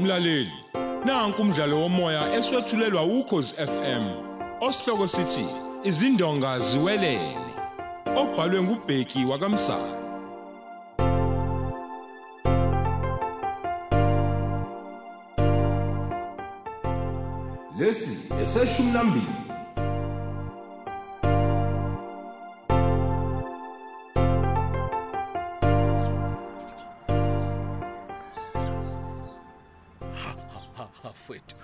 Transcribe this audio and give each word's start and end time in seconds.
Mlaleli, 0.00 0.52
nanku 1.04 1.42
umdlalo 1.42 1.80
womoya 1.80 2.34
eswetshulelwa 2.34 3.02
ukhozi 3.04 3.54
FM. 3.54 4.04
Osihloko 4.60 5.08
sithi 5.08 5.44
izindonga 5.84 6.60
ziwelele. 6.60 7.36
Obhalwe 8.16 8.62
ngubheki 8.62 9.24
wakamsana. 9.24 9.94
Lesi 17.78 18.18
eseshumi 18.42 18.92
nambili. 18.92 19.39
Afethu. 31.34 31.54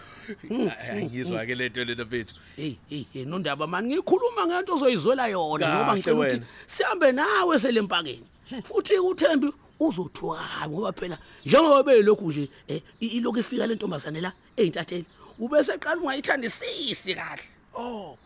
Angizwa 0.93 1.47
ke 1.47 1.55
lento 1.55 1.85
lena 1.85 2.05
mfethu. 2.05 2.35
Hey 2.57 2.77
hey 2.89 3.05
hey 3.13 3.25
nondaba 3.25 3.67
mani 3.67 3.95
ngikhuluma 3.95 4.47
ngento 4.47 4.75
ozoyizwela 4.75 5.27
yona 5.29 5.67
Kahle 5.67 5.79
ngoba 5.79 5.95
ngicela 5.97 6.17
ukuthi 6.17 6.35
wena. 6.35 6.47
sihambe 6.67 7.13
nawe 7.13 7.59
selempakeni 7.59 8.27
futhi 8.65 8.99
uThembi 8.99 9.53
uzothwaka 9.81 10.69
ngoba 10.69 10.93
phela 10.93 11.19
njengoba 11.45 11.83
belokhu 11.83 12.29
nje 12.31 12.49
eh, 12.69 12.83
i- 13.01 13.07
ilokhu 13.07 13.39
ifika 13.39 13.67
lentombazane 13.67 14.21
la 14.21 14.33
eintatheli 14.57 15.05
ubese 15.39 15.79
qala 15.79 16.01
ungayithandisisi 16.01 17.15
kahle 17.15 17.43
Oh, 17.75 18.17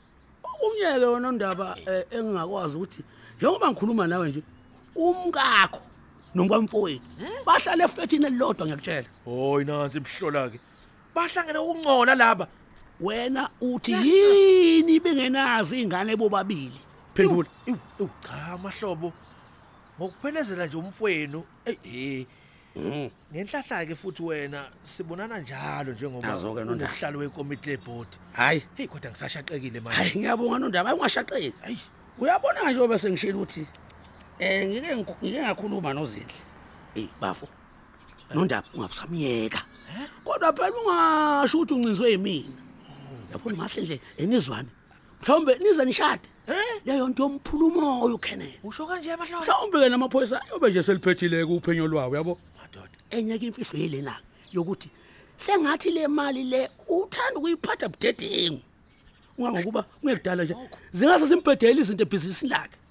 umnyeke 0.63 1.05
wona 1.05 1.29
undaba 1.29 1.77
eh, 1.87 2.05
engingakwazi 2.11 2.77
ukuthi 2.77 3.03
njengoba 3.37 3.71
ngikhuluma 3.71 4.07
nawe 4.07 4.29
nje 4.29 4.43
umkakho 4.97 5.81
nomkwamfowethu 6.35 7.03
bahlala 7.47 7.85
efletini 7.85 8.27
elilodwa 8.27 8.67
ngiyakutshela 8.67 9.09
hoyi 9.25 9.65
nansi 9.65 9.99
imhlola 9.99 10.49
ke. 10.51 10.61
Bahlangene 11.15 11.59
ukungcona 11.59 12.15
laba. 12.15 12.47
wena 13.01 13.49
uthi 13.61 13.93
yini 13.93 15.01
bengenazi 15.01 15.81
ingane 15.83 16.17
bobabili 16.17 16.81
phendula 17.15 17.49
Iw, 17.67 17.77
iw, 18.01 18.09
cha 18.21 18.53
amahlobo. 18.53 19.13
Ngokuphelezela 19.99 20.67
nje 20.67 20.77
umfwenu. 20.77 21.45
Eh 21.67 21.77
eh. 21.85 22.27
Ngenhlahla 23.33 23.87
ke 23.87 23.95
futhi 23.97 24.23
wena 24.23 24.65
sibonana 24.83 25.39
njalo 25.41 25.93
njengoba 25.93 26.29
Yazo-ke 26.29 26.65
Nondaba. 26.65 26.91
unohlalo 26.93 27.19
wekomiti 27.19 27.71
lebhodi. 27.71 28.17
hayi 28.33 28.63
Hey 28.77 28.87
kodwa 28.87 29.11
ngisashaqekile 29.11 29.81
manje. 29.81 29.97
hayi 29.99 30.13
ngiyabonga 30.19 30.59
nondaba 30.59 30.95
ungashaqeki 30.95 31.53
Hayi. 31.63 31.79
uyabona 32.19 32.71
nje 32.73 32.87
bese 32.87 33.11
ngishilo 33.11 33.39
ukuthi 33.43 33.67
eh 34.39 34.69
ngike 34.69 34.95
ngiku- 34.97 35.17
ngike 35.25 35.41
ngakhuluma 35.43 35.93
nozindle 35.95 36.35
eh 36.95 37.09
bafo 37.21 37.49
nondaba 38.35 38.69
ungabusamyeka. 38.75 39.63
Kodwa 40.25 40.53
phela 40.53 40.73
ungasho 40.81 41.59
ukuthi 41.59 41.75
uncinzwe 41.75 42.11
yimina. 42.11 42.49
Yabona 43.33 43.57
mahle 43.57 43.83
nje 43.83 44.01
enizwane. 44.19 44.69
Mhlawumbe 45.23 45.59
nize 45.59 45.85
nishade. 45.85 46.29
Leyo 46.85 47.09
nto 47.09 47.23
yomphulumo 47.23 48.03
uyukhenela 48.05 48.59
Usho 48.65 48.87
kanje 48.87 49.13
amahlobo. 49.13 49.45
mhlawumbe 49.45 49.79
ke 49.81 49.89
namaphoyisa 49.89 50.41
yobe 50.51 50.71
nje 50.71 50.83
seliphethile 50.83 51.47
ke 51.47 51.53
uphenyo 51.53 51.87
lwawo 51.87 52.17
yabo 52.17 52.39
Madoda. 52.59 52.97
enye 53.11 53.39
ke 53.39 53.47
imfihlo 53.47 53.79
yelena 53.79 54.17
yokuthi 54.53 54.91
sengathi 55.37 55.91
le 55.91 56.09
mali 56.09 56.45
le 56.45 56.69
uthanda 56.89 57.39
ukuyiphatha 57.39 57.89
budedengu 57.89 58.61
ungangokuba 59.39 59.83
kungekudala 59.83 60.45
nje. 60.45 60.57
Zingase 60.93 61.27
simpedele 61.27 61.81
izinto 61.81 62.03
ebhizinisini 62.03 62.51
lakhe. 62.51 62.77
Hey, 62.77 62.77
hayi 62.77 62.79
ngabe 62.79 62.90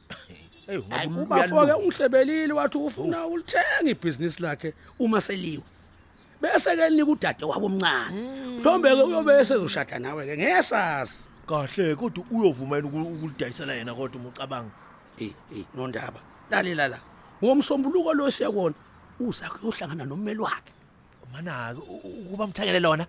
ubafoke 0.77 1.73
ungihlebelile 1.73 2.53
wathi 2.53 2.77
ufuna 2.77 3.27
ulithenga 3.27 3.89
ibhizinisi 3.91 4.41
lakhe 4.43 4.73
uma 4.99 5.21
seliwe 5.21 5.63
bese 6.41 6.75
ke 6.75 6.89
linika 6.89 7.11
udade 7.11 7.45
wabo 7.45 7.65
omncane. 7.65 8.15
Mhlawumbe 8.59 8.89
ke 8.95 9.03
uyobe 9.03 9.33
esezoshada 9.39 9.99
nawe 9.99 10.25
ke 10.25 10.37
ngesasi 10.37 11.27
kahle 11.47 11.95
kodwa 11.95 12.23
uyovumela 12.31 12.87
uku- 12.87 13.11
ukulidayisela 13.15 13.73
yena 13.73 13.93
kodwa 13.95 14.21
umucabanga 14.21 14.71
eh 15.19 15.33
eh 15.55 15.65
nondaba 15.75 16.19
lalela 16.51 16.87
la. 16.87 16.99
Ngomsombuluko 17.43 18.13
lo 18.13 18.31
siyakona 18.31 18.75
uzakhe 19.19 19.59
uyohlangana 19.63 20.05
nommeli 20.05 20.39
wakhe. 20.39 20.73
Mana 21.33 21.75
ukuba 21.75 22.47
mthengele 22.47 22.79
lona? 22.79 23.05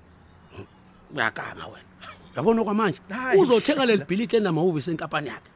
Uyaganga 1.14 1.66
wena. 1.66 1.88
Yabona 2.36 2.64
kwamanje 2.64 3.00
uzothenga 3.38 3.86
leli 3.86 4.04
bhilidi 4.08 4.36
enamahhovisi 4.36 4.90
enkampani 4.90 5.28
yakhe. 5.28 5.50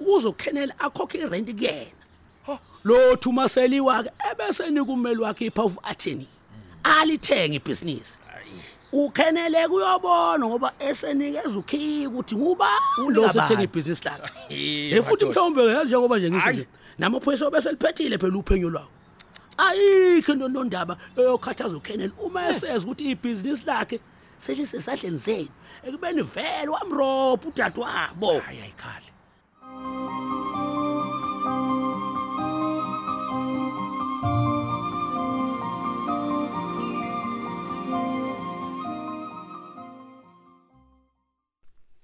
Uzokhenela 0.00 0.74
akhokhe 0.78 1.18
irent 1.18 1.50
kuyena. 1.56 1.90
Ho. 2.46 2.58
lo 2.84 3.16
thumaseli 3.16 3.80
wakhe 3.80 4.10
ebese 4.30 4.70
nika 4.70 4.92
ummeli 4.92 5.20
wakhe 5.20 5.46
ipower 5.46 5.66
of 5.66 5.78
attorney. 5.84 6.26
Alithenge 6.84 7.56
ibhizinisi. 7.56 8.18
Ukhenele 8.92 9.68
kuyobona 9.68 10.46
ngoba 10.46 10.72
esenikeza 10.78 11.58
ukhiki 11.58 12.06
ukuthi 12.06 12.36
nguba 12.36 12.68
lo 12.98 13.06
Unika 13.06 13.28
sethenga 13.32 13.54
bani? 13.54 13.64
ibhizinisi 13.64 14.04
lakhe. 14.04 14.30
Eh, 14.50 14.92
eh 14.92 15.02
futhi 15.02 15.24
madoda. 15.24 15.26
mhlawumbe 15.26 15.66
yazi 15.66 15.86
njengoba 15.86 16.18
nje 16.18 16.30
ngisho 16.30 16.44
Hayi. 16.44 16.56
nje 16.56 16.66
namaphoyisa 16.98 17.46
obese 17.46 17.70
liphethile 17.70 18.18
phela 18.18 18.38
uphenyo 18.38 18.70
lwawo 18.70 18.88
ayikho 19.58 20.32
into 20.32 20.48
nondaba 20.48 20.96
eyokhathaza 21.16 21.76
ukhenele. 21.76 22.12
Uma 22.22 22.48
eseza 22.48 22.84
ukuthi 22.86 23.10
ibhizinisi 23.10 23.64
lakhe 23.66 24.00
selisesandleni 24.38 25.18
zenu 25.18 25.48
ekubeni 25.86 26.22
vele 26.22 26.68
wamrobha 26.68 27.48
udadewabo. 27.48 28.40
Hayi 28.40 28.60
ayikhali. 28.60 29.06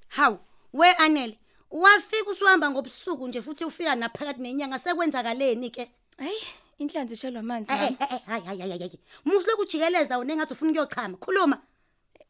Hawu, 0.08 0.38
we 0.72 0.92
Anele, 0.94 1.38
wafika 1.70 2.30
usuhamba 2.30 2.70
ngobusuku 2.70 3.28
nje 3.28 3.42
futhi 3.42 3.64
ufika 3.64 3.94
naphakathi 3.94 4.42
nenyanga 4.42 4.78
sekwenzakaleni 4.78 5.70
ke? 5.70 5.90
Hayi, 6.18 6.38
inhlanzi 6.78 7.14
ishelwa 7.14 7.40
amanzi 7.40 7.72
Eh 7.72 7.78
mama. 7.78 7.96
eh 8.00 8.12
eh, 8.12 8.20
hayi 8.26 8.44
hayi 8.44 8.60
hayi 8.60 8.78
hayi. 8.78 8.98
Musuloku 9.24 9.64
jikeleza 9.64 10.18
wena 10.18 10.32
engathi 10.32 10.52
ufuna 10.54 10.70
ukuyochama. 10.70 11.16
Khuluma. 11.16 11.58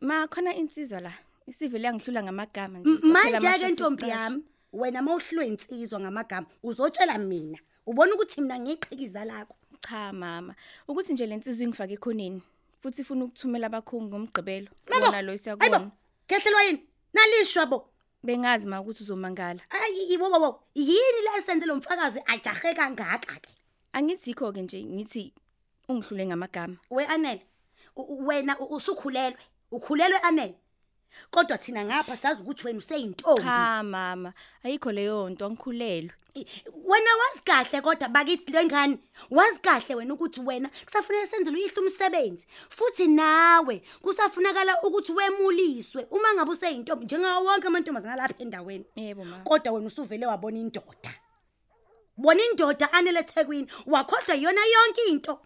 Ma 0.00 0.26
khona 0.28 0.54
insizwa 0.54 1.00
la. 1.00 1.12
Isivele 1.46 1.86
yangihlula 1.86 2.22
ngamagama 2.22 2.78
nje. 2.78 2.90
M- 2.90 2.96
Kuphela 2.96 3.12
Manje 3.12 3.38
ke 3.40 3.46
amafutha 3.46 3.68
ntombi 3.70 4.02
okuqasha. 4.04 4.22
yami, 4.22 4.42
wena 4.72 5.02
mawuhlwe 5.02 5.46
insizwa 5.46 6.00
ngamagama, 6.00 6.46
uzotshela 6.62 7.18
mina. 7.18 7.58
Ubona 7.86 8.14
ukuthi 8.14 8.40
mina 8.40 8.58
ngiyiqhikiza 8.58 9.24
lakho. 9.24 9.54
Cha 9.80 10.12
mama, 10.12 10.54
ukuthi 10.88 11.12
nje 11.12 11.26
lensizwe 11.26 11.64
ingifake 11.64 11.94
ekhoneni. 11.94 12.42
Futhi 12.82 13.02
ifuna 13.02 13.24
ukuthumela 13.24 13.66
abakhongi 13.66 14.08
ngomgqibelo. 14.08 14.68
Bona 14.88 15.06
lo 15.06 15.12
Hayibo, 15.12 15.32
isiyakubona. 15.34 15.90
kehlelwa 16.28 16.62
yini? 16.62 16.80
Nalishwa 17.14 17.66
bo. 17.66 17.88
Bengazi 18.22 18.66
ma 18.68 18.80
ukuthi 18.80 19.02
uzomangala. 19.02 19.60
Ayi 19.70 20.10
yibo 20.10 20.30
bo. 20.30 20.60
Yini 20.74 21.20
la 21.24 21.38
esenze 21.38 21.66
lo 21.66 21.76
mfakazi 21.76 22.20
ajahe 22.26 22.74
kangaka 22.74 23.40
ke? 23.40 23.50
Angizikho 23.92 24.52
ke 24.52 24.62
nje 24.62 24.84
ngithi 24.84 25.32
ungihlule 25.88 26.26
ngamagama. 26.26 26.76
We 26.90 27.04
Anele, 27.06 27.42
wena 27.96 28.56
usukhulelwe. 28.58 29.38
Ukhulelwe 29.72 30.18
Anele. 30.22 30.54
Kodwa 31.30 31.58
thina 31.58 31.84
ngapha 31.84 32.16
sazi 32.16 32.42
ukuthi 32.42 32.66
wena 32.66 32.78
useyintombi. 32.78 33.42
Cha 33.42 33.82
mama, 33.82 34.32
ayikho 34.64 34.92
leyo 34.92 35.28
nto 35.28 35.46
angikhulelwe. 35.46 36.12
Wena 36.84 37.10
wazi 37.20 37.42
kahle 37.44 37.80
kodwa 37.80 38.08
bakithi 38.08 38.52
lengane. 38.52 38.98
Wazi 39.30 39.60
kahle 39.60 39.94
wena 39.94 40.14
ukuthi 40.14 40.40
wena 40.40 40.70
kusafuneka 40.84 41.26
senzele 41.26 41.56
uyihle 41.56 41.80
umsebenzi. 41.80 42.46
Futhi 42.70 43.06
nawe 43.06 43.82
kusafunakala 44.02 44.82
ukuthi 44.82 45.12
wemuliswe 45.12 46.06
uma 46.10 46.34
ngabe 46.34 46.50
useyintombi 46.50 47.04
njengawo 47.04 47.44
wonke 47.44 47.66
amantombazana 47.66 48.16
lapha 48.16 48.42
endaweni. 48.42 48.84
Yebo 48.96 49.24
mama. 49.24 49.44
Kodwa 49.44 49.72
wena 49.72 49.86
usuvele 49.86 50.26
wabona 50.26 50.58
indoda. 50.58 51.12
Bona 52.16 52.40
indoda 52.50 52.92
anele 52.92 53.20
eThekwini 53.20 53.68
wakhohlwa 53.86 54.34
yona 54.36 54.60
yonke 54.60 55.02
into 55.08 55.38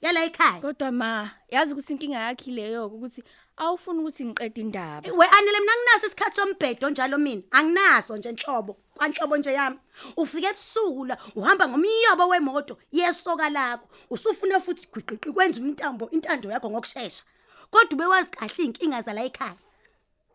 yala 0.00 0.24
ekhaya. 0.24 0.60
Kodwa 0.60 0.92
ma, 0.92 1.30
yazi 1.50 1.72
ukuthi 1.72 1.92
inkinga 1.92 2.18
yakhe 2.18 2.50
leyo 2.50 2.86
ukuthi 2.86 3.22
awufuni 3.56 4.00
ukuthi 4.00 4.24
ngiqede 4.24 4.60
indaba. 4.60 5.12
We 5.12 5.26
anele 5.26 5.60
mina 5.60 5.72
nginaso 5.76 6.06
isikhathi 6.06 6.36
sombhedo 6.36 6.90
njalo 6.90 7.18
mina. 7.18 7.42
Anginaso 7.50 8.16
nje 8.16 8.28
enhlobo 8.28 8.76
kwanhlobo 8.94 9.36
nje 9.36 9.52
yami. 9.52 9.78
Ufike 10.16 10.46
ebusuku 10.46 11.04
la 11.04 11.16
uhamba 11.34 11.68
ngomyobo 11.68 12.28
wemoto 12.28 12.78
yesoka 12.92 13.48
lakho. 13.48 13.86
Usufuna 14.10 14.60
futhi 14.60 14.86
gwiqiqi 14.92 15.32
kwenza 15.32 15.60
intambo 15.60 16.10
intando 16.10 16.50
yakho 16.50 16.70
ngokusheshsha 16.70 17.24
kodwa 17.70 17.92
ubewazi 17.94 18.30
kahle 18.30 18.64
inkinga 18.64 19.02
zala 19.02 19.24
ekhaya. 19.24 19.56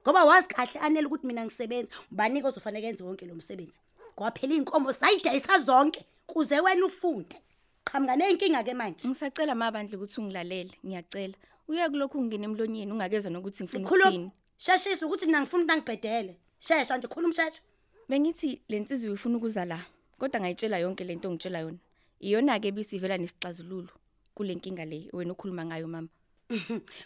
Ngoba 0.04 0.26
wazi 0.26 0.48
kahle 0.48 0.80
anele 0.80 1.08
ukuthi 1.08 1.28
mina 1.28 1.46
ngisebenza 1.46 1.92
ubanike 2.12 2.48
ozofanele 2.48 2.88
enze 2.88 3.04
wonke 3.04 3.26
lo 3.26 3.36
msebenzi. 3.36 3.80
Ngoba 4.16 4.32
phela 4.32 4.54
inkomo 4.56 4.94
sayidayisa 4.94 5.60
zonke 5.60 6.06
kuze 6.28 6.60
wena 6.60 6.86
ufunde. 6.86 7.38
Qhamuka 7.86 8.16
nenkinga 8.16 8.64
ke 8.64 8.74
manje. 8.74 9.08
Ngisacela 9.08 9.56
mabandla 9.56 9.98
ukuthi 9.98 10.22
ungilalele, 10.22 10.74
ngiyacela. 10.86 11.38
Uye 11.72 11.90
kulokhu 11.90 12.18
ungena 12.20 12.46
emlonyeni 12.46 12.92
ungakezwa 12.92 13.32
nokuthi 13.32 13.64
ngifuna 13.64 13.88
khuluma 13.88 14.10
ukuthini. 14.10 14.32
sheshisa 14.58 15.06
ukuthi 15.08 15.26
mina 15.26 15.40
ngifuna 15.42 15.64
ukuthi 15.64 15.74
angibhedele 15.74 16.34
shesha 16.60 16.98
nje 16.98 17.08
khuluma 17.08 17.34
shesha 17.34 17.62
Bengithi 18.10 18.60
lensizwe 18.70 19.10
uyifuna 19.10 19.38
ukuza 19.38 19.64
la, 19.66 19.80
kodwa 20.20 20.40
ngayitshela 20.42 20.78
yonke 20.84 21.04
lento 21.04 21.30
ongitshela 21.30 21.60
yona. 21.64 21.78
Iyona 22.20 22.60
ke 22.60 22.72
bisivela 22.76 23.16
nesixazululo 23.18 23.88
kulenkinga 24.36 24.86
le 24.86 25.08
wena 25.14 25.32
ukhuluma 25.32 25.64
ngayo 25.66 25.88
mama. 25.88 26.10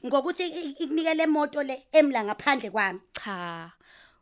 ngokuthi 0.06 0.44
i- 0.50 0.76
ikunikele 0.82 1.24
imoto 1.24 1.62
le 1.64 1.86
emla 1.92 2.24
ngaphandle 2.26 2.70
kwami 2.72 3.00
Cha. 3.14 3.72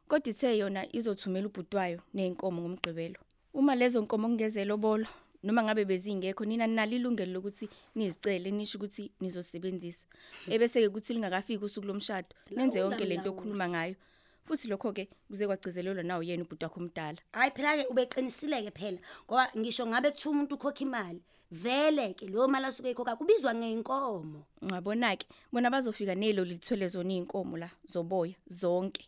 Kodwa 0.10 0.30
ithe 0.30 0.58
yona 0.58 0.84
izothumela 0.96 1.48
ubhutwayo 1.48 2.00
nenkomo 2.14 2.62
ngomgqibelo. 2.62 3.20
Uma 3.54 3.76
lezo 3.76 4.02
nkomo 4.02 4.28
kungezelo 4.28 4.76
bolo 4.78 5.08
noma 5.44 5.64
ngabe 5.64 5.86
bezingekho 5.86 6.46
nina 6.46 6.68
nalo 6.68 6.96
ilungelo 6.96 7.34
lokuthi 7.34 7.70
nizicele 7.96 8.52
nisho 8.52 8.78
ukuthi 8.78 9.12
nizosebenzisa. 9.22 10.06
Ebese 10.48 10.82
ke 10.82 10.90
kuthi 10.90 11.14
lingakafiki 11.14 11.66
usuku 11.66 11.88
lomshado 11.88 12.28
nenze 12.52 12.80
yonke 12.80 13.06
lento 13.06 13.30
okhuluma 13.32 13.70
ngayo. 13.70 13.96
Futhi 14.48 14.68
lokho 14.68 14.92
ke 14.94 15.08
kuze 15.28 15.48
kwagcizelelwa 15.48 16.04
nawo 16.04 16.24
yena 16.24 16.44
ubhuti 16.44 16.64
wakho 16.66 16.80
omdala. 16.80 17.18
hayi 17.32 17.52
phela 17.52 17.78
ke 17.78 17.86
ubeqinisileke 17.92 18.72
phela 18.72 18.98
ngoba 19.28 19.50
ngisho 19.58 19.88
ngabe 19.88 20.12
kuthiwa 20.12 20.32
umuntu 20.36 20.56
ukhokha 20.56 20.84
imali 20.84 21.22
vele 21.52 22.14
ke 22.14 22.26
leyo 22.28 22.48
mali 22.48 22.66
asuke 22.66 22.90
ekhokha 22.92 23.16
kubizwa 23.16 23.54
ngeinkomo 23.56 24.44
Ungabona 24.62 25.16
ke 25.16 25.26
bona 25.52 25.70
bazofika 25.72 26.16
nelo 26.16 26.44
lithwele 26.44 26.88
zona 26.88 27.14
inkomo 27.14 27.58
la 27.58 27.70
zoboya 27.92 28.36
zonke. 28.48 29.08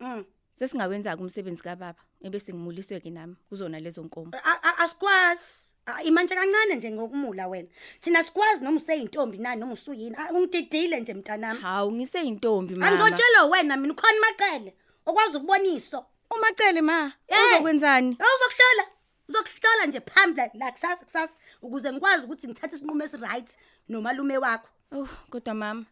mm. 0.00 0.24
Sesingawenza 0.56 1.16
kumsebenzi 1.16 1.62
kababa 1.62 1.98
ebese 2.22 2.52
ngimuliswe 2.52 3.00
ke 3.00 3.10
nami 3.10 3.36
kuzona 3.48 3.80
lezo 3.80 4.02
nkomo. 4.04 4.30
A- 4.36 4.60
a- 4.62 4.78
asikwazi 4.84 5.64
Ah, 5.86 6.02
imanje 6.02 6.34
kancane 6.34 6.74
nje 6.74 6.90
ngokumula 6.90 7.48
wena 7.48 7.68
thina 8.00 8.22
sikwazi 8.24 8.64
noma 8.64 8.76
useyintombi 8.80 9.38
nani 9.38 9.60
noma 9.60 9.72
usuyini 9.72 10.16
Ah, 10.18 10.32
ungididile 10.32 11.00
nje 11.00 11.14
mntanami 11.14 11.60
Hawu 11.60 11.92
ngiseyintombi 11.92 12.74
mama. 12.74 12.86
angizotshela 12.92 13.44
wena 13.44 13.76
mina 13.76 13.92
ukhona 13.92 14.20
maqele 14.20 14.74
okwazi 15.06 15.36
ukuboniso 15.36 16.06
Umacele 16.30 16.80
ma, 16.80 17.12
Eh. 17.28 17.38
uzokwenzani? 17.52 18.08
uzokuhlola 18.16 18.84
uzokuhlola 19.28 19.86
nje 19.86 20.00
phambili 20.00 20.50
la 20.54 20.72
kusasa 20.72 20.96
kusasa 21.04 21.34
ukuze 21.62 21.92
ngikwazi 21.92 22.24
ukuthi 22.24 22.46
ngithathe 22.48 22.76
isinqumo 22.76 23.04
esi-right 23.04 23.48
nomalume 23.88 24.38
wakho 24.38 24.68
Oh, 24.92 25.08
kodwa 25.30 25.54
mama. 25.54 25.84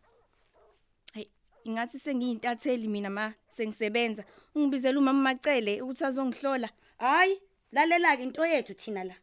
Hey, 1.14 1.26
ingathi 1.64 1.98
sengiyintatheli 1.98 2.88
mina 2.88 3.10
ma, 3.10 3.32
sengisebenza. 3.56 4.24
Ungibizela 4.54 4.98
umama 4.98 5.22
Macele 5.22 5.82
ukuthi 5.82 6.04
azongihlola. 6.04 6.68
hayi 6.98 7.40
lalela-ke 7.72 8.22
into 8.22 8.46
yethu 8.46 8.74
thina 8.74 9.04
la 9.04 9.14
A- 9.14 9.21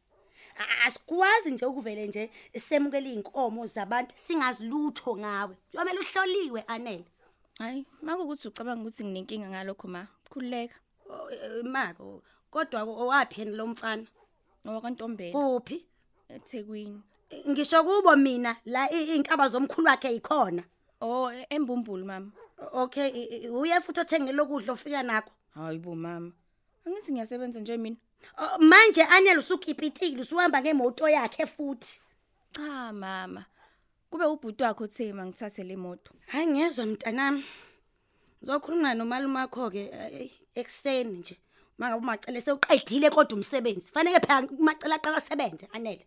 asikwazi 0.85 1.51
nje 1.51 1.65
ukuvele 1.65 2.07
nje 2.07 2.29
semukele 2.59 3.09
iy'nkomo 3.13 3.65
zabantu 3.67 4.13
singazi 4.15 4.63
lutho 4.67 5.17
ngawe 5.17 5.55
kuyomele 5.71 5.99
uhloliwe 5.99 6.61
anele 6.67 7.05
Hayi, 7.59 7.85
makukuthi 8.01 8.47
ucabanga 8.47 8.81
ukuthi 8.81 9.03
nginenkinga 9.03 9.49
ngalokho 9.49 9.87
ma. 9.87 10.07
Khululeka. 10.29 10.75
O- 11.09 11.29
eh, 11.31 11.63
mako 11.63 12.21
kodwa 12.51 12.81
owaphi 12.83 13.41
yena 13.41 13.51
lo 13.57 13.67
mfana 13.67 14.05
Owakwantombela 14.65 15.33
kuphi 15.33 15.83
eThekwini. 16.29 17.01
ngisho 17.49 17.83
kubo 17.83 18.15
mina 18.15 18.55
la 18.65 18.87
i- 18.91 19.07
iy'nkaba 19.15 19.49
zomkhulu 19.49 19.87
wakhe 19.87 20.07
yikhona 20.13 20.63
Oh, 21.01 21.31
e- 21.31 21.45
embumbulu 21.49 22.05
mama. 22.05 22.31
okay 22.73 23.09
uye 23.49 23.79
futhi 23.81 23.99
othengele 23.99 24.41
ukudla 24.41 24.73
ofika 24.73 25.03
nakho 25.03 25.31
Hayibo 25.55 25.95
mama. 25.95 26.31
Angithi 26.87 27.11
ngiyasebenza 27.11 27.59
nje 27.59 27.77
mina. 27.77 27.95
O, 28.37 28.57
manje 28.59 29.03
anele 29.03 29.37
usukipitile 29.39 30.21
usuhamba 30.21 30.61
ngemoto 30.61 31.09
yakhe 31.09 31.45
futhi 31.45 31.99
Cha 32.55 32.93
mama. 32.93 33.45
Kube 34.09 34.25
ubhuti 34.25 34.63
wakho 34.63 34.83
othe 34.83 35.13
mangithathe 35.13 35.63
le 35.63 35.75
moto. 35.75 36.11
hayi 36.27 36.47
ngezwa 36.47 36.85
mntanami 36.85 37.43
ngizokhuluma 38.43 38.93
nomalume 38.93 39.39
wakho-ke 39.39 39.83
eh, 39.93 40.31
ekuseni 40.55 41.17
nje 41.19 41.37
uma 41.77 41.87
ngabe 41.89 42.01
umacele 42.03 42.41
sewuqedile 42.41 43.09
kodwa 43.09 43.37
umsebenzi 43.37 43.91
fanele 43.91 44.19
phela 44.19 44.47
umacele 44.59 44.95
aqala 44.95 45.17
asebenze 45.17 45.67
anele 45.73 46.05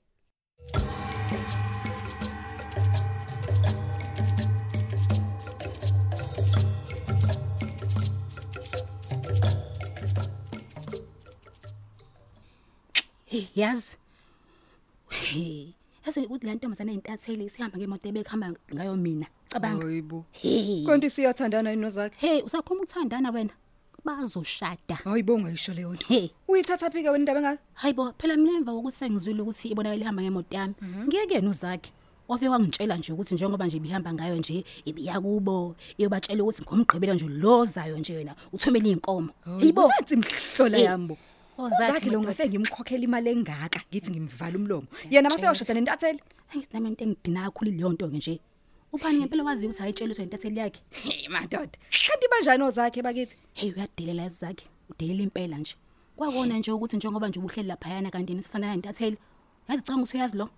Hey 13.32 13.46
yazi. 13.56 13.96
Hey, 15.08 15.72
yazi 16.06 16.20
ukuthi 16.26 16.46
le 16.46 16.54
ntombazana 16.54 16.92
eyintatheli 16.92 17.48
sihamba 17.48 17.78
ngemoto 17.78 18.08
ebekuhamba 18.08 18.46
ngayo 18.74 18.96
mina. 18.96 19.26
Cabanga. 19.48 19.86
Hayibo. 19.86 20.24
Hey. 20.32 20.84
Kanti 20.86 21.08
siyathandana 21.10 21.70
yini 21.70 21.82
nozakhe? 21.82 22.16
Hey, 22.20 22.42
usakhuluma 22.42 22.82
ukuthandana 22.84 23.30
wena. 23.30 23.50
Bazoshada. 24.04 24.94
Hayibo 25.04 25.34
ungayisho 25.34 25.72
leyo 25.74 25.94
nto. 25.94 26.06
Hey, 26.08 26.28
Uyithatha 26.48 26.90
phike 26.90 27.08
wena 27.10 27.18
indaba 27.18 27.40
engaka? 27.40 27.62
hayibo 27.74 28.12
phela 28.18 28.36
mina 28.36 28.56
emva 28.58 28.72
kokuthi 28.72 28.96
sengizwile 28.96 29.40
ukuthi 29.42 29.68
ibonakala 29.68 30.02
ihamba 30.02 30.22
ngemoto 30.22 30.56
yami. 30.56 30.74
Ngiyeke 31.06 31.34
yena 31.34 31.50
uzakhe. 31.50 31.92
Wafike 32.28 32.48
wangitshela 32.48 32.96
nje 32.96 33.12
ukuthi 33.12 33.34
njengoba 33.34 33.66
nje 33.66 33.76
ibihamba 33.76 34.12
ngayo 34.12 34.36
nje 34.36 34.64
ibiya 34.84 35.20
kubo 35.20 35.76
iyobatshela 35.98 36.42
ukuthi 36.44 36.62
ngomgqibelo 36.62 37.14
nje 37.14 37.28
lozayo 37.28 37.98
nje 37.98 38.12
wena 38.16 38.34
uthumela 38.52 38.88
inkomo. 38.88 39.32
Hayibo 39.44 39.88
nathi 39.88 40.16
mhlola 40.16 40.76
Hey. 40.76 40.86
yambo. 40.86 41.16
Ozakhe 41.62 41.92
Zakhe 41.92 42.10
lo 42.10 42.18
madoda. 42.18 42.34
ngafeke 42.34 42.48
ngimkhokhela 42.58 43.04
imali 43.04 43.30
engaka 43.30 43.80
ngithi 43.88 44.10
ngimvala 44.10 44.56
umlomo. 44.58 44.86
Yena 45.10 45.28
mase 45.30 45.46
yoshada 45.46 45.74
nentatheli. 45.74 46.20
Angithi 46.50 46.74
nami 46.74 46.88
into 46.88 47.04
engidina 47.04 47.40
kakhulu 47.46 47.70
leyo 47.70 47.92
nto 47.92 48.08
ke 48.08 48.16
nje. 48.16 48.40
Ubani 48.92 49.18
ngempela 49.18 49.42
wazi 49.44 49.66
ukuthi 49.66 49.82
ayitsheliswe 49.82 50.24
intatheli 50.24 50.58
yakhe. 50.60 50.80
Hey 50.90 51.28
madoda. 51.28 51.76
Kanti 51.90 52.26
banjani 52.32 52.62
ozakhe 52.64 53.02
bakithi? 53.02 53.36
hey 53.54 53.70
uyadelela 53.72 54.24
izakhe 54.26 54.66
udelela 54.90 55.22
impela 55.22 55.58
nje 55.58 55.74
kwakona 56.16 56.58
nje 56.58 56.70
ukuthi 56.72 56.96
njengoba 56.96 57.28
nje 57.28 57.38
ubuhleli 57.38 57.68
laphayana 57.68 58.10
kanti 58.10 58.34
nisisana 58.34 58.74
intatheli 58.74 59.16
yazi 59.68 59.82
canga 59.82 60.02
ukuthi 60.02 60.16
uyazi 60.16 60.36
lo 60.36 60.48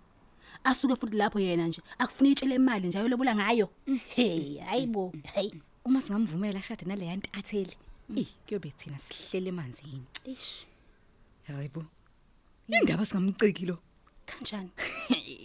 asuke 0.64 0.96
futhi 0.96 1.16
lapho 1.16 1.38
yena 1.40 1.66
nje 1.68 1.80
akufuna 1.98 2.30
itshele 2.30 2.54
imali 2.54 2.88
nje 2.88 2.98
ayolobola 2.98 3.34
ngayo 3.34 3.68
hey 4.14 4.58
hayibo 4.58 5.12
hey 5.22 5.50
Uma 5.84 6.00
singamvumela 6.00 6.58
ashade 6.58 6.84
nale 6.86 7.06
yantatheli. 7.06 7.76
Eh 8.16 8.26
kuyobe 8.48 8.72
thina 8.76 8.98
sihlele 8.98 9.48
emanzini. 9.48 10.02
ish 10.24 10.66
Hayibo. 11.46 11.84
Indaba 12.68 13.04
singamciki 13.06 13.66
lo. 13.66 13.78
kanjani 14.26 14.70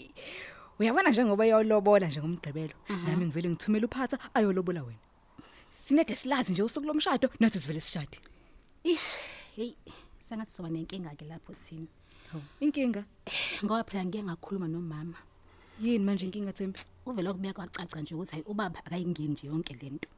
Uyabona 0.80 1.10
njengoba 1.10 1.46
yolobola 1.46 2.08
nje 2.08 2.20
ngomgqibelo. 2.22 2.76
Nami 2.90 3.26
ngivele 3.26 3.50
ngithumela 3.50 3.86
uphatha 3.88 4.18
ayolobola 4.34 4.84
wena. 4.84 5.00
Sinede 5.72 6.16
silazi 6.16 6.52
nje 6.52 6.64
usuku 6.64 6.88
lomshado 6.88 7.30
nathi 7.40 7.60
sivele 7.60 7.82
sishade. 7.82 8.18
ish 8.84 9.18
hey 9.56 9.74
sengathi 10.24 10.52
soba 10.52 10.70
nenkinga 10.70 11.16
ke 11.18 11.26
lapho 11.26 11.54
thina 11.54 11.88
Hawu, 12.32 12.44
inkinga 12.62 13.04
ngoba 13.64 13.84
phela 13.84 14.06
ngike 14.06 14.24
ngakhuluma 14.24 14.68
nomama 14.68 15.18
yini 15.82 16.00
manje 16.00 16.26
inkinga 16.26 16.54
Thembi? 16.54 16.80
uvela 17.06 17.34
kubuya 17.34 17.54
kwacaca 17.54 18.00
nje 18.02 18.16
ukuthi 18.16 18.32
hayi 18.32 18.44
ubaba 18.48 18.80
akayingeni 18.86 19.34
nje 19.34 19.48
yonke 19.48 19.74
lento 19.82 20.10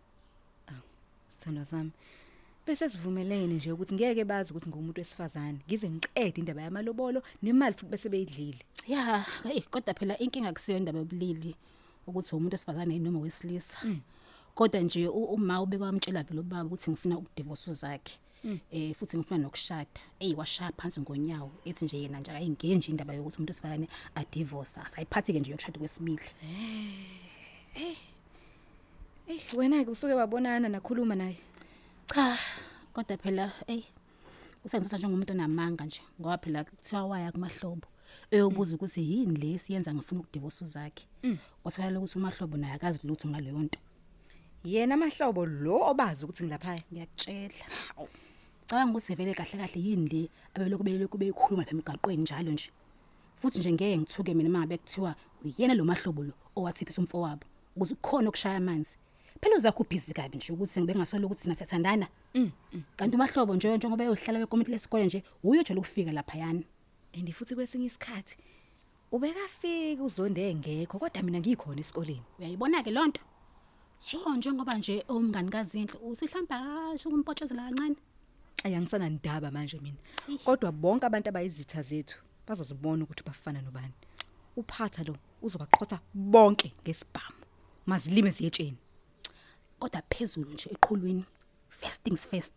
Sithandwa 1.31 1.65
sami. 1.65 1.91
Bese 2.65 2.89
sivumelene 2.89 3.53
nje 3.53 3.71
ukuthi 3.71 3.93
ngeke 3.95 4.25
bazi 4.25 4.51
ukuthi 4.51 4.69
ngumuntu 4.69 4.99
wesifazane. 5.01 5.59
Ngize 5.67 5.89
ngiqede 5.89 6.39
indaba 6.41 6.61
yamalobolo 6.61 7.23
nemali 7.41 7.73
futhi 7.75 7.91
bese 7.91 8.09
beyidlile. 8.09 8.61
ya 8.87 9.25
hey 9.43 9.61
kodwa 9.61 9.93
phela 9.93 10.17
inkinga 10.17 10.53
kusiyo 10.53 10.77
indaba 10.77 10.99
yobulili 10.99 11.55
ukuthi 12.07 12.35
umuntu 12.35 12.55
esifazane 12.55 12.99
noma 12.99 13.19
wesilisa 13.19 13.77
kodwa 14.55 14.81
nje 14.81 15.07
uma 15.07 15.61
ube 15.61 15.77
kwamtshela 15.77 16.23
vele 16.23 16.39
ubaba 16.39 16.65
ukuthi 16.65 16.91
ngifuna 16.91 17.17
ukudivorce 17.17 17.71
zakhe 17.73 18.19
eh 18.71 18.95
futhi 18.95 19.17
ngifuna 19.17 19.37
nokushada 19.37 20.01
hey 20.19 20.33
washaya 20.35 20.71
phansi 20.77 21.01
ngonyawo 21.01 21.51
ethi 21.65 21.85
nje 21.85 21.97
yena 22.01 22.19
nje 22.19 22.31
ayingeni 22.31 22.75
nje 22.75 22.91
indaba 22.91 23.13
yokuthi 23.13 23.37
umuntu 23.37 23.51
esifazane 23.51 23.87
adivorce 24.15 24.79
asayiphathi 24.79 25.33
ke 25.33 25.39
nje 25.39 25.51
yokushada 25.51 25.79
kwesibili 25.79 26.23
Eh 29.27 29.41
wena 29.57 29.83
ke 29.85 29.91
usuke 29.91 30.13
wabonana 30.13 30.69
nakhuluma 30.69 31.15
naye. 31.15 31.37
Cha 32.13 32.37
kodwa 32.93 33.17
phela 33.17 33.51
hey 33.67 33.83
usengithatha 34.65 34.97
njengomuntu 34.97 35.33
onamanga 35.33 35.85
nje 35.85 36.01
ngoba 36.19 36.37
phela 36.37 36.63
kuthiwa 36.63 37.05
waya 37.05 37.31
kumahlobo 37.31 37.87
eyobuza 38.31 38.75
ukuthi 38.75 39.01
yini 39.11 39.35
le 39.35 39.57
siyenza 39.57 39.93
ngifuna 39.93 40.21
ukudivorce 40.21 40.65
zakhe 40.65 41.05
kwatholakala 41.63 41.99
ukuthi 41.99 42.17
umahlobo 42.17 42.57
naye 42.57 42.73
akazi 42.73 43.07
lutho 43.07 43.27
ngaleyo 43.29 43.59
nto. 43.59 43.79
Yena 44.63 44.93
amahlobo 44.95 45.45
lo 45.45 45.75
obazi 45.91 46.25
ukuthi 46.25 46.43
ngilaphaya. 46.43 46.83
ngiyakutshela. 46.91 47.65
Cabanga 48.67 48.91
ukuthi 48.91 49.15
vele 49.15 49.33
kahle 49.33 49.57
kahle 49.61 49.79
yini 49.87 50.07
le 50.13 50.29
abelokhu 50.53 50.83
belokhu 50.83 51.17
beyikhuluma 51.17 51.63
lapha 51.63 51.75
emgaqweni 51.75 52.23
njalo 52.23 52.51
nje. 52.51 52.69
Futhi 53.39 53.59
nje 53.59 53.71
ngeke 53.71 53.97
ngithuke 53.97 54.33
mina 54.33 54.49
mangabe 54.49 54.77
kuthiwa 54.77 55.15
uyena 55.43 55.73
lo 55.73 55.85
mahlobo 55.85 56.23
lo 56.23 56.33
owathipha 56.55 57.01
umfowabo 57.01 57.45
ukuthi 57.75 57.95
kukhona 57.95 58.27
okushaya 58.29 58.57
amanzi. 58.57 58.97
Phela 59.41 59.55
uzakho 59.57 59.83
busy 59.83 60.13
kabi 60.13 60.37
nje 60.37 60.53
ukuthi 60.53 60.81
ngibe 60.81 60.95
ngasolo 60.95 61.25
ukuthi 61.27 61.43
sina 61.43 61.55
siyathandana 61.55 62.07
kanti 62.95 63.15
umahlobo 63.15 63.55
nje 63.55 63.77
njengoba 63.77 64.03
eyohlala 64.03 64.39
wekomiti 64.39 64.71
lesikole 64.71 65.05
nje 65.05 65.23
uyo 65.43 65.61
nje 65.61 65.73
lokufika 65.73 66.11
lapha 66.11 66.37
yana 66.37 66.63
And 67.13 67.33
futhi 67.33 67.55
kwesinye 67.55 67.85
isikhathi 67.85 68.37
ubekafika 69.11 70.03
uzonde 70.03 70.49
engekho 70.49 70.99
kodwa 70.99 71.23
mina 71.23 71.39
ngikhona 71.39 71.81
esikoleni. 71.81 72.23
uyayibona 72.39 72.83
ke 72.83 72.91
lonto 72.91 73.21
Oh 74.13 74.35
njengoba 74.35 74.77
nje 74.77 75.03
umngani 75.09 75.51
kazinhle 75.51 75.99
uthi 76.01 76.25
mhlamba 76.25 76.57
kasho 76.59 77.09
ukumpotshezela 77.09 77.63
kancane 77.63 77.95
Ayangisana 78.63 79.09
ndaba 79.09 79.51
manje 79.51 79.79
mina. 79.79 79.97
Kodwa 80.45 80.71
bonke 80.71 81.05
abantu 81.05 81.29
abayizitha 81.29 81.81
zethu 81.81 82.17
bazozibona 82.47 83.03
ukuthi 83.03 83.23
bafana 83.23 83.61
nobani. 83.61 83.93
Uphatha 84.55 85.03
lo 85.03 85.15
uzobaqhotha 85.41 85.99
bonke 86.13 86.73
ngesibhamu. 86.83 87.41
mazilime 87.85 88.31
ziyetsheni 88.31 88.77
kodwa 89.81 90.01
phezulu 90.09 90.51
nje 90.51 90.69
eqhulwini 90.73 91.23
first 91.69 91.99
things 92.03 92.27
first 92.27 92.55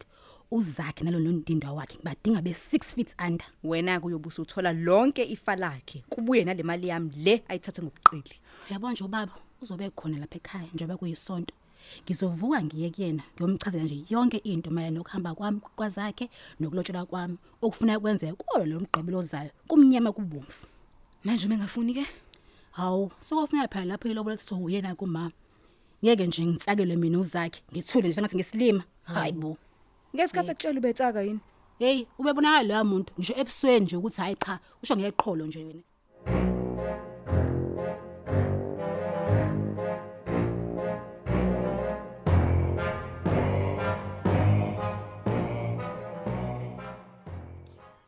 uzakhe 0.51 1.05
nalo 1.05 1.19
nondindwa 1.19 1.73
wakhe 1.73 1.99
badinga 2.03 2.41
be6 2.41 2.83
feet 2.95 3.15
under. 3.27 3.47
Wena 3.65 4.01
kuyobusa 4.01 4.43
uthola 4.43 4.73
lonke 4.73 5.23
ifa 5.25 5.57
lakhe 5.57 6.05
kubuye 6.09 6.45
nale 6.45 6.63
mali 6.63 6.89
yami 6.89 7.11
le 7.17 7.43
ayithathe 7.49 7.83
ngobuqili. 7.83 8.37
Uyabona 8.71 8.93
nje 8.93 9.05
ubaba 9.05 9.33
uzobe 9.63 9.91
khona 9.91 10.19
lapha 10.19 10.37
ekhaya 10.37 10.69
njengoba 10.75 10.97
kuyisonto 10.97 11.55
ngizovuka 12.05 12.63
ngiye 12.63 12.91
kuyena 12.91 13.23
ngiyomchazela 13.35 13.85
nje 13.85 14.05
yonke 14.11 14.37
into 14.37 14.71
mayelana 14.71 14.99
nokuhamba 14.99 15.35
kwami 15.35 15.61
kwazakhe 15.77 16.31
nokulotshelwa 16.61 17.07
kwami 17.07 17.37
okufuna 17.63 18.01
kwenzeka 18.01 18.35
kulo 18.35 18.65
lo 18.67 18.81
mgqibelo 18.81 19.19
ozayo 19.19 19.51
kumnyama 19.69 20.13
kubomvu. 20.13 20.67
Manje 21.25 21.49
mengafuni 21.49 21.95
ke? 21.95 22.07
Hawu 22.73 23.13
sokufuneka 23.21 23.69
phela 23.69 23.85
lapho 23.85 24.09
ilobola 24.09 24.37
lithi 24.37 24.55
uyena 24.55 24.95
kumama. 24.95 25.33
Ngeke 26.05 26.27
nje 26.27 26.47
ngitsakelwe 26.47 26.97
mina 26.97 27.19
uzakhe 27.19 27.63
ngithule 27.73 28.09
nje 28.09 28.15
sengathi 28.15 28.37
ngesilima 28.37 28.83
hayibo 29.03 29.57
ngesikhathi 30.15 30.51
ekutshela 30.51 30.79
ubetsaka 30.81 31.21
yini 31.23 31.41
hey 31.79 31.99
ubebonakala 32.19 32.63
loya 32.69 32.85
muntu 32.85 33.11
ngisho 33.19 33.35
ebusweni 33.41 33.85
nje 33.85 33.97
ukuthi 33.97 34.21
hayi 34.21 34.37
cha 34.37 34.55
usho 34.83 34.97
ngeqholo 34.97 35.47
nje 35.47 35.59
wena 35.59 35.83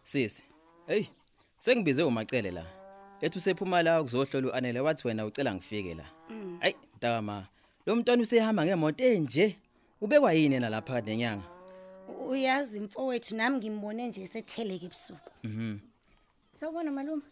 Sisi. 0.02 0.42
Hey, 0.86 1.06
sengibize 1.58 2.02
umacele 2.02 2.50
la. 2.50 2.64
Ethi 3.20 3.38
usephuma 3.38 3.82
la 3.82 4.00
ukuzohlola 4.00 4.48
uanele 4.48 4.80
wathi 4.80 5.08
wena 5.08 5.26
ucela 5.26 5.54
ngifike 5.54 5.94
la. 5.94 6.04
Hayi, 6.60 6.74
mntama. 6.94 7.46
Lo 7.86 7.96
mntwana 7.96 8.22
usehamba 8.22 8.64
ngemoto 8.64 9.04
enje. 9.04 9.56
Ubekwa 10.00 10.32
yini 10.32 10.54
yena 10.54 10.68
lapha 10.68 10.86
phakathi 10.92 11.10
nenyanga? 11.10 11.44
uyazi 12.28 12.80
mfowethu 12.80 13.36
nami 13.36 13.56
ngimbone 13.56 14.08
nje 14.08 14.26
setheleke 14.26 14.86
ebusuku 14.86 15.30
Mhm. 15.44 15.78
Sawubona 16.54 16.90
malume. 16.90 17.22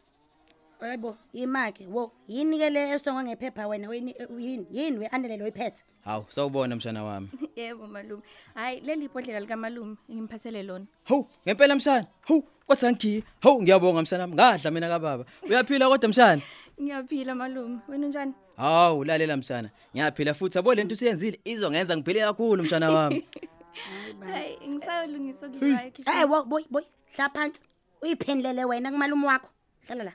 yebo 0.83 1.17
yimake 1.33 1.87
wo 1.87 2.13
yini 2.29 2.59
ke 2.59 2.71
le 2.71 2.91
esongwa 2.95 3.25
ngephepha 3.25 3.67
wena 3.67 3.89
weni 3.89 4.15
yini 4.39 4.67
yini 4.71 4.99
we-andele 4.99 5.37
lo 5.37 5.47
iphethe 5.47 5.83
Hawu, 6.05 6.25
sawubona 6.29 6.77
mshana 6.77 7.05
wami. 7.05 7.29
Yebo 7.57 7.87
malume. 7.87 8.23
Hayi 8.55 8.81
leli 8.81 9.05
ibhodlela 9.05 9.41
lika 9.41 9.57
malume 9.57 9.97
ngimphasele 10.11 10.63
lona. 10.63 10.87
Hawu, 11.05 11.27
ngempela 11.47 11.75
mshana. 11.77 12.07
Hawu, 12.21 12.43
kwathi 12.67 12.87
angikhiye. 12.87 13.23
Hawu, 13.41 13.63
ngiyabonga 13.63 14.03
mshana 14.03 14.23
wami. 14.23 14.35
Ngadla 14.35 14.71
mina 14.71 14.89
kababa. 14.89 15.25
Uyaphila 15.49 15.89
kodwa 15.89 16.09
mshana? 16.09 16.43
Ngiyaphila 16.83 17.35
malume. 17.35 17.79
Wena 17.89 18.07
unjani? 18.07 18.35
Hawu, 18.57 19.05
lalela 19.05 19.37
mshana. 19.37 19.71
Ngiyaphila 19.97 20.35
futhi 20.35 20.59
yabo 20.59 20.75
lento 20.75 20.93
usiyenzile 20.95 21.41
izongenza 21.45 21.97
ngiphile 21.97 22.21
kakhulu 22.21 22.63
mshana 22.63 22.91
wami. 22.91 23.27
Hayi 24.27 24.59
ngisayolungisa 24.69 25.47
ukudla 25.47 25.77
hey 25.79 25.89
ekhishini. 25.89 26.25
wo 26.25 26.43
boy 26.45 26.65
boy 26.71 26.83
hla 27.17 27.29
phansi 27.29 27.65
uyiphendlele 28.03 28.65
wena 28.65 28.91
kumalume 28.91 29.27
wakho 29.27 29.49
hlala 29.87 30.05
la 30.05 30.13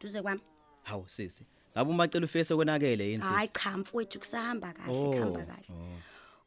duze 0.00 0.22
kwami 0.22 0.40
Hawu 0.82 1.04
sisi. 1.08 1.44
Ngabe 1.76 1.90
umacela 1.90 2.24
ufese 2.24 2.54
konakele 2.56 3.08
yini 3.10 3.22
hayi 3.22 3.48
sisi? 3.48 3.64
cha 3.64 3.76
mfowethu 3.78 4.18
kusahamba 4.18 4.72
kahle 4.72 4.98
Oh, 4.98 5.10
kuhamba 5.10 5.40
kahle 5.44 5.64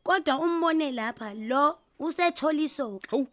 kodwa 0.03 0.39
umbone 0.39 0.91
lapha 0.91 1.33
lo 1.33 1.77
usethola 1.99 2.61
isoka 2.61 3.07
Hawu. 3.11 3.27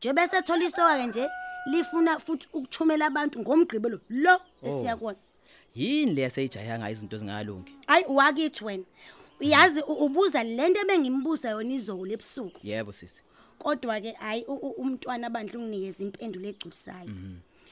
nje 0.00 0.12
bese 0.12 0.42
thola 0.42 0.64
isoka 0.64 0.98
ke 0.98 1.06
nje 1.06 1.28
lifuna 1.70 2.18
futhi 2.18 2.48
ukuthumela 2.52 3.06
abantu 3.06 3.40
ngomgqibelo 3.40 4.00
lo 4.08 4.40
esiyakona 4.62 5.18
Yini 5.76 6.14
le 6.14 6.22
yaseyijayanga 6.22 6.90
izinto 6.90 7.16
zingalungi? 7.16 7.72
hayi 7.86 8.04
wakithi 8.08 8.64
wena 8.64 8.84
uyazi 9.40 9.80
u- 9.80 10.04
ubuza 10.04 10.44
lento 10.44 10.80
ebengimbuza 10.80 11.50
yona 11.50 11.74
izolo 11.74 12.12
ebusuku 12.12 12.58
Yebo 12.64 12.92
sisi. 12.92 13.20
kodwa 13.58 14.00
ke 14.00 14.12
hayi 14.12 14.44
u- 14.48 14.54
u- 14.68 14.76
umntwana 14.80 15.30
bandla 15.30 15.58
unginikeza 15.60 16.04
impendulo 16.04 16.48
egculisayo 16.48 17.10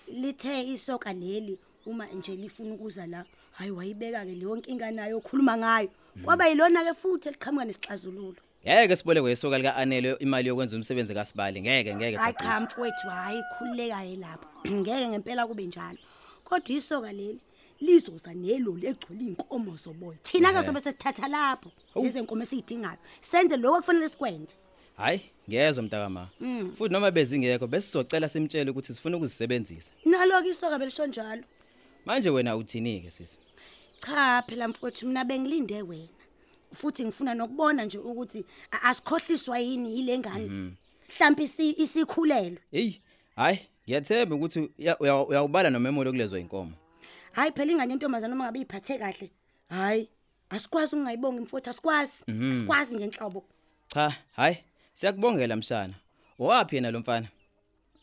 lithe 0.09 0.63
isoka 0.75 1.13
leli 1.13 1.59
uma 1.87 2.07
nje 2.07 2.37
lifuna 2.37 2.75
ukuza 2.75 3.07
la 3.07 3.25
hayi 3.53 3.71
wayibeka 3.71 4.25
ke 4.25 4.35
leyo 4.35 4.57
nkinga 4.57 4.91
nayo 4.91 5.17
okhuluma 5.19 5.57
ngayo 5.57 5.89
kwaba 6.25 6.47
yilona 6.49 6.85
ke 6.85 6.93
futhi 6.95 7.29
eliqhamuka 7.29 7.65
nesixazululo 7.65 8.37
Ngeke 8.65 8.97
sibolekwe 8.97 9.33
isoka 9.33 9.59
lika 9.59 9.77
Anele 9.77 10.17
imali 10.21 10.49
yokwenza 10.49 10.77
umsebenzi 10.77 11.15
kaSibali. 11.15 11.61
Ngeke 11.61 11.95
ngeke. 11.95 12.17
hayi 12.17 12.33
bhuti. 12.33 12.45
cha 12.45 12.61
mfowethu 12.61 13.09
hayi 13.09 13.43
khululekayo 13.59 14.17
lapho 14.17 14.49
ngeke 14.81 15.09
ngempela 15.09 15.47
kube 15.47 15.67
njalo 15.67 15.99
kodwa 16.45 16.77
isoka 16.77 17.13
leli 17.13 17.41
lizoza 17.87 18.35
neloli 18.35 18.87
egcwele 18.87 19.25
inkomo 19.25 19.77
zoboya. 19.77 20.19
Thina 20.23 20.53
ke 20.53 20.63
sobe 20.63 20.81
sesithatha 20.81 21.29
lapho 21.29 21.71
lezi 21.95 22.21
nkomo 22.21 22.43
esiyidingayo 22.43 22.99
senze 23.21 23.57
lokho 23.57 23.81
kufanele 23.81 24.09
sikwenze. 24.09 24.55
Hayi, 24.97 25.21
ngiyezwa 25.49 25.83
mntakama. 25.85 26.29
Futhi 26.77 26.93
noma 26.93 27.11
bezingekho 27.11 27.67
bese 27.67 27.87
sizocela 27.87 28.29
simtshele 28.29 28.71
ukuthi 28.71 28.95
sifuna 28.95 29.17
ukuzisebenzisa. 29.17 29.93
nalo 30.05 30.43
ke 30.43 30.49
isoka 30.49 30.79
belisho 30.79 31.07
njalo. 31.07 31.43
Manje 32.07 32.31
wena 32.31 32.57
uthini 32.57 33.01
ke 33.01 33.11
sisi? 33.11 33.39
cha 34.07 34.43
phela 34.47 34.69
mfowethu 34.69 35.07
mina 35.07 35.25
bengilinde 35.25 35.83
wena. 35.83 36.09
Futhi 36.75 37.05
ngifuna 37.05 37.35
nokubona 37.35 37.85
nje 37.85 37.99
ukuthi 37.99 38.45
asikhohliswa 38.83 39.59
yini 39.59 39.97
yile 39.97 40.19
ngane. 40.19 40.49
Mhlawumbe 41.09 41.43
isi- 41.45 41.75
isikhulelwe. 41.83 42.59
Hey, 42.71 42.93
hayi, 43.37 43.59
ngiyathemba 43.89 44.37
ukuthi 44.37 44.61
uya- 44.79 44.99
uya- 45.01 45.27
uyawubala 45.27 45.71
nomemolo 45.71 46.11
kulezo 46.13 46.39
inkomo. 46.39 46.73
Hayi 47.35 47.53
phela 47.53 47.73
ingane 47.73 47.93
yentombazana 47.93 48.35
uma 48.35 48.45
ngabe 48.45 48.61
iphathe 48.61 48.99
kahle 48.99 49.31
hayi 49.69 50.09
asikwazi 50.51 50.97
ungayibonga 50.97 51.41
mfowethu 51.43 51.71
asikwazi 51.71 52.25
asikwazi 52.53 52.95
nje 52.95 53.05
enhlobo 53.05 53.45
Cha, 53.87 54.15
hayi, 54.37 54.57
siyakubongela 54.95 55.57
mshana. 55.57 55.95
Owaphi 56.39 56.77
yena 56.77 56.91
lo 56.91 57.01
mfana? 57.01 57.29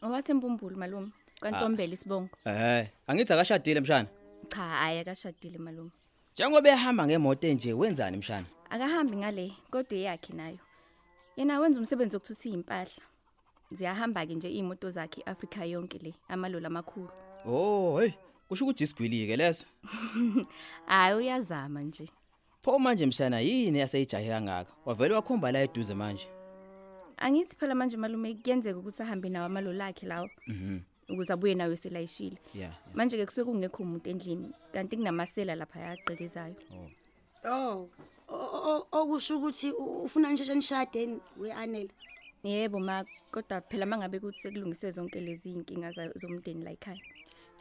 Owasembumbulu 0.01 0.77
malume. 0.77 1.11
Kwantombela 1.39 1.93
isibongo. 1.93 2.29
Eh, 2.45 2.87
angithi 3.07 3.33
akashadile 3.33 3.79
mshana. 3.81 4.09
Cha 4.47 4.61
hayi 4.61 4.99
akashadile 4.99 5.57
malume. 5.57 5.91
Njengoba 6.33 6.69
ehamba 6.69 7.05
ngemoto 7.07 7.47
enje 7.47 7.73
wenzani 7.73 8.17
mshana? 8.17 8.45
Akahambi 8.69 9.17
ngale 9.17 9.53
kodwa 9.71 9.97
eyakhe 9.97 10.33
nayo. 10.33 10.57
Yena 11.37 11.59
wenza 11.59 11.79
umsebenzi 11.79 12.15
wokuthutha 12.15 12.49
impahla. 12.49 13.03
Ziyahamba 13.71 14.25
ke 14.25 14.35
nje 14.35 14.49
imoto 14.49 14.89
zakhe 14.89 15.21
iAfrica 15.21 15.65
yonke 15.65 15.97
le 15.97 16.13
amaloli 16.29 16.65
amakhulu. 16.65 17.09
Oh, 17.45 17.99
hey, 17.99 18.11
kusho 18.51 18.65
ukuthi 18.65 18.83
isigwilike 18.83 19.35
leso. 19.37 19.65
Hayi 20.85 21.15
uyazama 21.17 21.81
nje. 21.81 22.09
Pho 22.61 22.79
manje 22.79 23.05
mshana 23.05 23.39
yini 23.39 23.79
yaseyijahe 23.79 24.29
kangaka? 24.29 24.73
Wavele 24.85 25.13
wakhomba 25.15 25.51
la 25.51 25.59
eduze 25.63 25.93
manje. 25.93 26.27
Angithi 27.17 27.55
phela 27.55 27.75
manje 27.75 27.97
malume 27.97 28.33
kuyenzeka 28.35 28.79
ukuthi 28.79 29.03
ahambe 29.03 29.29
nawo 29.29 29.45
amaloli 29.45 29.81
akhe 29.81 30.05
lawo 30.07 30.29
Mhm. 30.47 30.79
ukuze 31.09 31.33
abuye 31.33 31.55
nawe 31.55 31.77
selayishile. 31.77 32.37
Yeah. 32.55 32.73
Manje 32.93 33.17
ke 33.17 33.25
kusuke 33.25 33.45
kungekho 33.51 33.83
umuntu 33.83 34.09
endlini 34.09 34.51
kanti 34.73 34.97
kunamasela 34.97 35.55
lapha 35.55 35.79
yaqekezayo. 35.79 36.55
oh 37.45 37.89
o- 38.27 38.61
o- 38.71 38.87
okusho 38.91 39.37
ukuthi 39.37 39.71
u- 39.71 40.03
ufuna 40.03 40.31
nje 40.31 40.55
nishade 40.55 41.19
we-anele 41.37 41.89
Yebo 42.43 42.79
ma 42.79 43.05
kodwa 43.31 43.61
phela 43.61 43.85
mangabe 43.85 44.19
kuthi 44.19 44.41
sekulungiswe 44.41 44.91
zonke 44.91 45.19
lezi 45.21 45.51
inkinga 45.51 45.91
za- 45.91 46.11
zomndeni 46.15 46.63
la 46.63 46.71
ekhaya. 46.71 46.99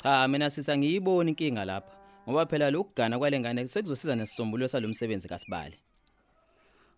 Cha, 0.03 0.29
mina 0.29 0.51
sisa 0.51 0.79
ngiyibona 0.79 1.31
inkinga 1.31 1.65
lapha. 1.65 1.93
Ngoba 2.29 2.47
phela 2.47 2.71
lokugana 2.71 3.19
kwalengane 3.19 3.67
sekuzosiza 3.67 4.17
nesisombululo 4.17 4.69
salomsebenzi 4.69 5.29
kaSibali. 5.29 5.77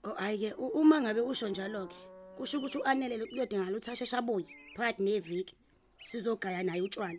Oh 0.04 0.14
hayi 0.14 0.38
ke 0.38 0.52
u- 0.58 0.72
uma 0.80 1.00
ngabe 1.00 1.20
usho 1.20 1.48
njalo 1.48 1.86
ke 1.86 1.96
kusho 2.36 2.58
ukuthi 2.58 2.78
uanele 2.78 3.26
kuyodingala 3.26 3.70
ukuthi 3.76 3.90
asheshe 3.90 4.16
abuye 4.16 4.46
phakathi 4.76 5.02
neviki 5.02 5.54
sizogaya 6.02 6.62
naye 6.62 6.82
utshwala. 6.82 7.18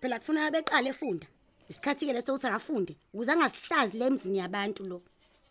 Phela 0.00 0.18
kufanele 0.18 0.50
beqale 0.50 0.90
efunda. 0.90 1.26
Isikhathi 1.68 2.06
ke 2.06 2.12
leso 2.12 2.32
ukuthi 2.34 2.46
akafunde 2.46 2.96
ukuze 3.14 3.32
angasihlazi 3.32 3.98
le 3.98 4.06
emzini 4.06 4.38
yabantu 4.38 4.84
lo. 4.84 5.02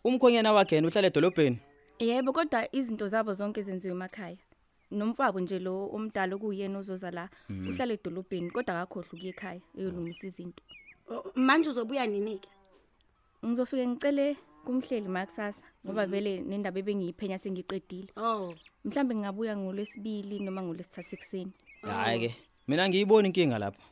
Umkhonyana 0.04 0.52
wakhe 0.52 0.74
yena 0.76 0.88
uhlala 0.88 1.06
edolobheni. 1.08 1.58
Yebo 1.98 2.32
kodwa 2.32 2.68
izinto 2.74 3.06
zabo 3.08 3.32
zonke 3.32 3.62
zenziwe 3.62 3.94
emakhaya. 3.94 4.36
Nomfabo 4.90 5.40
nje 5.40 5.58
lo 5.58 5.88
omdala 5.92 6.34
okuyena 6.36 6.78
ozoza 6.78 7.10
la 7.10 7.28
uhlala 7.50 7.92
edolobheni 7.94 8.50
kodwa 8.50 8.82
akakhohle 8.82 9.08
ukuya 9.12 9.32
ekhaya 9.32 9.60
eyolungisa 9.78 10.26
izinto. 10.26 10.62
Oh, 11.10 11.32
Manje 11.34 11.68
uzobuya 11.68 12.06
nini 12.06 12.38
ke? 12.38 12.48
Ngizofike 13.44 13.86
ngicele 13.86 14.36
kumhleli 14.64 15.08
makusasa 15.08 15.66
ngoba 15.84 16.06
vele 16.06 16.40
nendaba 16.40 16.78
ebengiyiphenya 16.80 17.38
sengiqedile. 17.38 18.12
Oh. 18.16 18.54
Mhlambe 18.84 19.14
ngingabuya 19.14 19.56
ngolwesibili 19.56 20.40
noma 20.40 20.62
ngolwesithathu 20.62 21.14
ekseni. 21.14 21.52
Hayi 21.82 22.18
ke, 22.20 22.30
mina 22.68 22.88
ngiyibona 22.88 23.28
inkinga 23.28 23.58
lapha. 23.58 23.84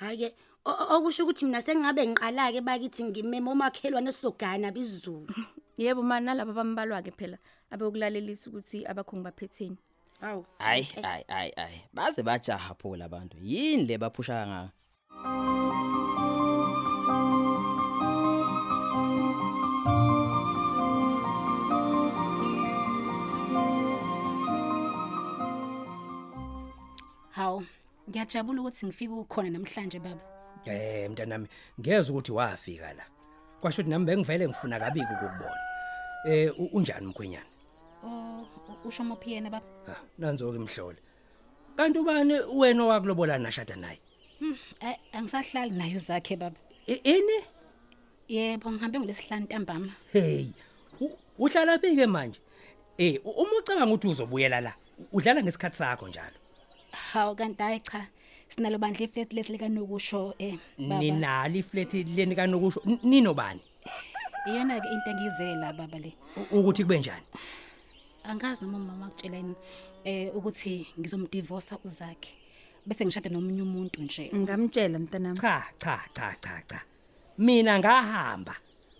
Hayi 0.00 0.16
ke 0.18 0.28
okusho 0.64 1.22
ukuthi 1.24 1.44
mina 1.44 1.60
sengabe 1.60 2.06
ngiqala 2.06 2.52
ke 2.52 2.60
bakithi 2.60 3.04
ngimeme 3.04 3.50
omakhelwane 3.50 4.12
sizogana 4.12 4.72
bizulu. 4.72 5.28
yebo 5.78 6.02
mani 6.02 6.26
nalabo 6.26 6.50
abambalwa-ke 6.50 7.12
phela 7.18 7.38
abekulalelisa 7.70 8.50
ukuthi 8.50 8.86
abakhongi 8.90 9.24
baphetheni. 9.24 9.78
Hawu 10.20 10.44
hayi 10.58 10.82
hayi 10.82 11.24
eh. 11.28 11.34
hayi 11.34 11.52
hayi 11.56 11.80
baze 11.92 12.22
bajaha 12.22 12.74
phula 12.74 13.04
abantu 13.04 13.36
yini 13.42 13.86
le 13.86 13.98
baphusha 13.98 14.46
ngayo 14.46 14.70
hawu 27.30 27.62
ngiyajabula 28.10 28.60
ukuthi 28.60 28.86
ngifike 28.86 29.12
ukukhona 29.12 29.50
namhlanje 29.50 29.98
baba. 29.98 30.22
Eh 30.66 31.10
mntanami 31.10 31.46
ngeza 31.80 32.12
ukuthi 32.12 32.32
wafika 32.32 32.92
la. 32.92 33.04
Kwasho 33.60 33.82
ukuthi 33.82 33.90
nami 33.90 34.06
bengivele 34.06 34.48
ngifuna 34.48 34.80
kabiki 34.80 35.12
ukubona 35.12 35.67
Eh 36.24 36.50
u- 36.58 36.70
unjani 36.72 37.06
mkhwenyana? 37.06 37.46
Oh, 38.04 38.46
u- 38.84 38.88
usho 38.88 39.04
mophi 39.04 39.32
yena 39.32 39.50
baba? 39.50 39.66
Ha, 39.86 39.96
nanzo 40.18 40.52
ke 40.52 40.58
mhlole. 40.58 40.96
Kanti 41.76 41.98
ubani 41.98 42.34
wena 42.54 42.84
owakulobola 42.84 43.38
nashada 43.38 43.76
naye? 43.76 43.98
Eh, 44.80 44.96
angisahlali 45.12 45.70
nayo 45.70 45.98
zakhe 45.98 46.36
baba. 46.36 46.56
I- 46.86 47.00
Ini? 47.04 47.38
Yebo, 48.28 48.70
ngihambe 48.72 48.98
ngolesihlanu 48.98 49.44
ntambama. 49.44 49.92
Hey, 50.12 50.46
u- 51.00 51.18
uhlala 51.38 51.78
phi 51.78 51.96
ke 51.96 52.06
manje? 52.06 52.40
Eh, 52.98 53.20
u- 53.24 53.30
uma 53.42 53.58
ucabanga 53.58 53.94
ukuthi 53.94 54.08
uzobuyela 54.08 54.60
la, 54.60 54.74
u- 54.98 55.16
udlala 55.18 55.42
ngesikhathi 55.42 55.76
sakho 55.76 56.08
njalo. 56.08 56.36
Hawu 56.92 57.34
kanti 57.36 57.62
hayi 57.62 57.80
cha. 57.80 58.06
Sinalo 58.48 58.78
bandla 58.78 59.04
iflat 59.06 59.32
lesilika 59.32 59.68
nokusho 59.68 60.34
eh 60.38 60.58
baba. 60.78 61.00
Ninali 61.00 61.58
iflat 61.58 61.94
leni 61.94 62.34
kanokusho 62.36 62.80
N- 62.86 62.98
ninobani? 63.02 63.60
Iyona 64.48 64.80
ke 64.80 64.88
into 64.88 65.10
engizela 65.10 65.72
baba 65.76 65.98
le. 65.98 66.12
U- 66.36 66.58
Ukuthi 66.60 66.82
kube 66.84 66.98
njani? 66.98 67.22
Angazi 68.24 68.62
noma 68.64 68.78
umama 68.78 69.06
akutsheleni 69.06 69.54
eh 70.04 70.30
ukuthi 70.36 70.86
ngizomdivorce 71.00 71.74
uzakhe. 71.84 72.32
Bese 72.86 73.04
ngishada 73.06 73.30
nomunye 73.30 73.62
umuntu 73.62 74.02
nje. 74.02 74.30
Ngamtshela 74.34 74.98
mntanami. 74.98 75.38
Cha, 75.38 75.64
cha, 75.78 76.00
cha, 76.12 76.36
cha, 76.40 76.62
cha. 76.66 76.80
Mina 77.38 77.78
ngahamba 77.78 78.56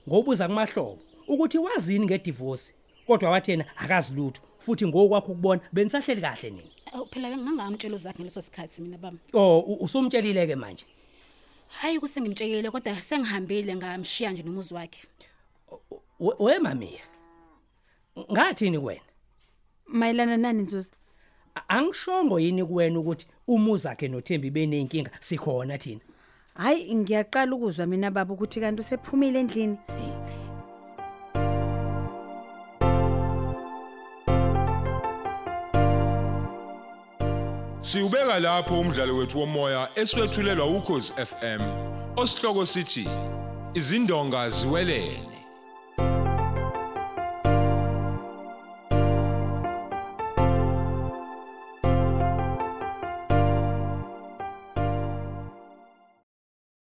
ngobuza 0.09 0.49
kumahlobo 0.49 0.99
ukuthi 1.29 1.59
wazini 1.59 2.05
ngedivorce. 2.07 2.75
Kodwa 3.07 3.31
wathi 3.31 3.51
yena 3.51 3.65
akazi 3.77 4.13
lutho 4.15 4.43
futhi 4.59 4.87
ngokwakho 4.87 5.33
ukubona 5.33 5.61
benisahleli 5.73 6.21
kahle 6.21 6.51
nini. 6.51 6.71
Awu 6.93 7.07
phela 7.07 7.29
bengingangamtshela 7.31 7.95
uzakhe 7.97 8.19
ngaleso 8.19 8.43
sikhathi 8.43 8.83
mina 8.83 8.99
baba. 8.99 9.17
Oh, 9.33 9.61
u- 9.61 9.85
usumtshelile 9.85 10.47
ke 10.47 10.57
manje. 10.57 10.85
Hayi 11.69 11.99
ukuthi 11.99 12.21
ngimtshelile 12.21 12.71
kodwa 12.71 13.01
sengihambile 13.01 13.77
ngamshiya 13.77 14.31
nje 14.33 14.43
nomuzi 14.43 14.75
wakhe. 14.75 15.01
We 16.19 16.33
we 16.39 16.59
mami. 16.59 17.01
Ngathini 18.33 18.79
wena? 18.79 19.01
Mayelana 19.87 20.37
nani 20.37 20.63
Nzuza? 20.63 20.91
A- 21.55 21.69
Angishongo 21.69 22.41
yini 22.41 22.65
kuwena 22.65 22.99
ukuthi 22.99 23.27
umuzi 23.47 23.87
wakhe 23.89 24.09
noThembi 24.09 24.51
benenkinga 24.51 25.11
sikhona 25.21 25.79
thina. 25.79 26.01
Hayi 26.55 26.95
ngiyaqala 26.95 27.55
ukuzwa 27.57 27.87
mina 27.87 28.11
baba 28.11 28.35
ukuthi 28.35 28.61
kanti 28.61 28.81
usephumile 28.81 29.41
endlini. 29.41 29.79
Siubeka 37.81 38.39
lapho 38.41 38.81
umdlalo 38.81 39.17
wethu 39.17 39.39
womoya 39.41 39.89
eswetshulelwa 39.95 40.67
ukhozi 40.67 41.13
FM. 41.13 41.61
Osihloko 42.17 42.67
sithi 42.67 43.09
izindonga 43.75 44.51
ziwelele. 44.51 45.28